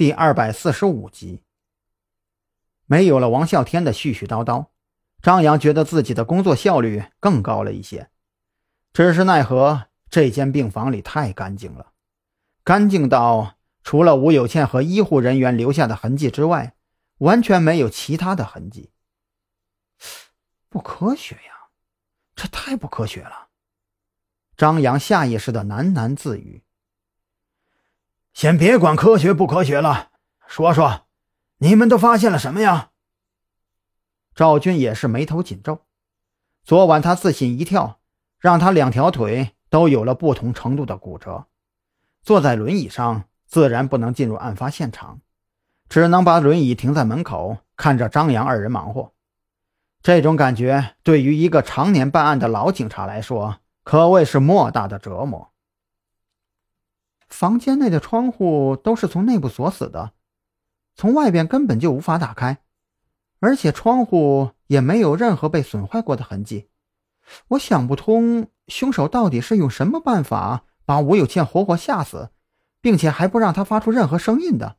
[0.00, 1.42] 第二百四十五集。
[2.86, 4.68] 没有了王啸天的絮絮叨叨，
[5.20, 8.08] 张扬觉得自己的工作效率更高了一些。
[8.94, 11.92] 只是奈何这间病房里太干净了，
[12.64, 16.74] 干净到除了吴有倩和医护人员留下的痕迹之外，
[17.18, 18.92] 完全没有其他的痕迹。
[20.70, 21.68] 不科学呀，
[22.34, 23.48] 这太不科学了！
[24.56, 26.64] 张扬下意识的喃喃自语。
[28.32, 30.10] 先别管科学不科学了，
[30.46, 31.06] 说说，
[31.58, 32.90] 你们都发现了什么呀？
[34.34, 35.80] 赵军也是眉头紧皱。
[36.64, 37.98] 昨晚他自信一跳，
[38.38, 41.46] 让他两条腿都有了不同程度的骨折，
[42.22, 45.20] 坐在轮椅上，自然不能进入案发现场，
[45.88, 49.12] 只能把轮椅停在门口，看着张扬二人忙活。
[50.02, 55.49] 这种感觉对于一个常年办案的老警察来说，可谓是莫大的折磨。
[57.30, 60.12] 房间内的窗户都是从内部锁死的，
[60.94, 62.58] 从外边根本就无法打开，
[63.38, 66.68] 而且窗户也没有任何被损坏过的痕迹。
[67.48, 72.30] 我想不通，凶手到底是用什么办法把吴有倩活活吓死，
[72.80, 74.76] 并且还不让她发出任何声音的？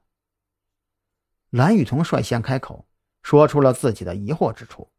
[1.50, 2.86] 蓝雨桐率先开口，
[3.24, 4.90] 说出了自己的疑惑之处，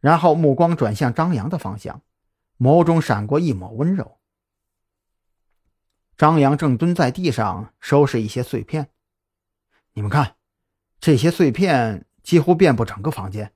[0.00, 2.02] 然后目光转向张扬的方向，
[2.58, 4.18] 眸中闪过一抹温柔。
[6.18, 8.90] 张扬正蹲在地上收拾一些碎片，
[9.92, 10.34] 你们看，
[10.98, 13.52] 这些碎片几乎遍布整个房间，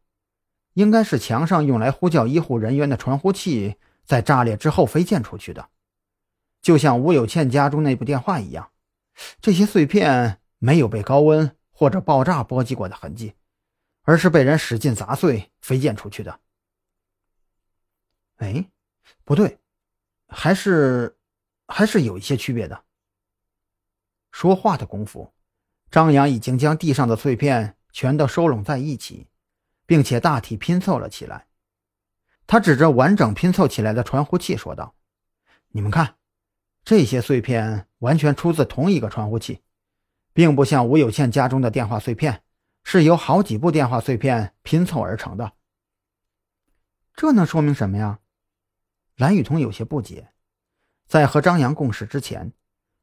[0.74, 5.70] 应该是墙上用来呼叫医护人员的传呼器在炸裂之后飞溅出去的，
[6.60, 8.70] 就像吴有倩家中那部电话一样。
[9.40, 13.34] 这些碎片没有被高温或者爆炸波及过的痕迹，
[14.02, 16.38] 而是被人使劲砸碎飞溅出去的。
[18.36, 18.70] 哎，
[19.24, 19.58] 不对，
[20.28, 21.16] 还是。
[21.72, 22.84] 还是有一些区别的。
[24.30, 25.32] 说话的功夫，
[25.90, 29.28] 张扬已经将地上的碎片全都收拢在一起，
[29.86, 31.46] 并且大体拼凑了起来。
[32.46, 34.94] 他指着完整拼凑起来的传呼器说道
[35.72, 36.16] ：“你们看，
[36.84, 39.62] 这些碎片完全出自同一个传呼器，
[40.34, 42.42] 并不像吴有倩家中的电话碎片，
[42.84, 45.52] 是由好几部电话碎片拼凑而成的。
[47.14, 48.18] 这能说明什么呀？”
[49.16, 50.28] 蓝雨桐有些不解。
[51.12, 52.54] 在和张扬共事之前，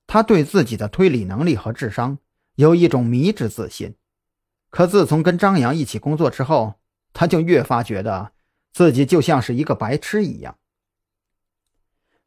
[0.08, 2.18] 他对自己的推理能力和智商
[2.56, 3.94] 有一种迷之自信。
[4.72, 6.80] 可自从跟张扬一起工作之后，
[7.14, 8.32] 他就越发觉得
[8.74, 10.58] 自己就像是一个白痴一样。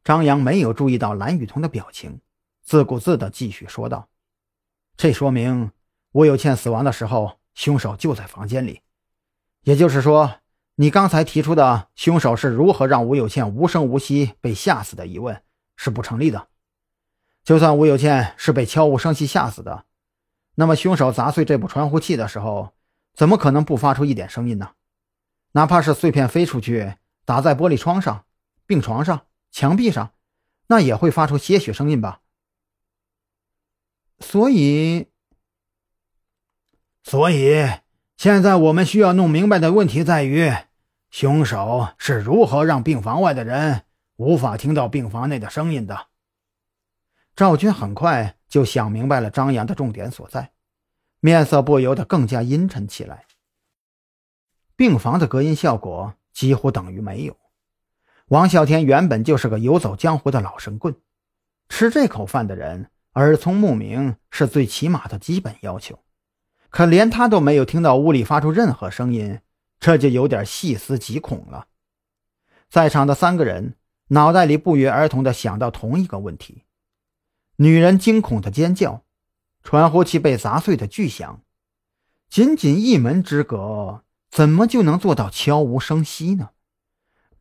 [0.05, 2.21] 张扬没有注意到蓝雨桐的表情，
[2.61, 4.07] 自顾自地继续说道
[4.95, 5.71] ：“这说明
[6.13, 8.79] 吴有倩死亡的时候，凶手就在房间里。
[9.63, 10.35] 也就是说，
[10.75, 15.43] 你刚才提出的凶手是如何让吴有倩无声无息被吓死的疑问。”
[15.83, 16.47] 是不成立的。
[17.43, 19.83] 就算吴有倩是被悄无声息吓死的，
[20.55, 22.71] 那么凶手砸碎这部传呼器的时候，
[23.13, 24.71] 怎么可能不发出一点声音呢？
[25.51, 26.95] 哪怕是碎片飞出去，
[27.25, 28.23] 打在玻璃窗上、
[28.65, 30.13] 病床上、墙壁上，
[30.67, 32.21] 那也会发出些许声音吧。
[34.19, 35.09] 所以，
[37.03, 37.69] 所以
[38.15, 40.49] 现在我们需要弄明白的问题在于，
[41.11, 43.83] 凶手是如何让病房外的人。
[44.17, 46.07] 无法听到病房内的声音的
[47.35, 50.51] 赵军很快就想明白了张扬的重点所在，
[51.19, 53.25] 面色不由得更加阴沉起来。
[54.75, 57.35] 病房的隔音效果几乎等于没有。
[58.27, 60.95] 王啸天原本就是个游走江湖的老神棍，
[61.69, 65.97] 吃这口饭的人耳聪目明是最起码的基本要求，
[66.69, 69.39] 可连他都没有听到屋里发出任何声音，
[69.79, 71.67] 这就有点细思极恐了。
[72.69, 73.75] 在场的三个人。
[74.13, 76.65] 脑袋里不约而同地想到同一个问题：
[77.55, 79.03] 女人惊恐的尖叫，
[79.63, 81.41] 传呼器被砸碎的巨响，
[82.29, 86.51] 仅仅一门之隔，怎么就能做到悄无声息呢？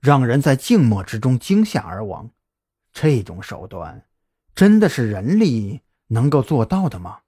[0.01, 2.31] 让人在静默之中惊吓而亡，
[2.91, 4.07] 这种手段，
[4.55, 7.19] 真的是人力能够做到的吗？